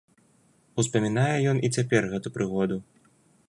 [0.83, 2.83] Успамінае ён і цяпер гэту прыгоду.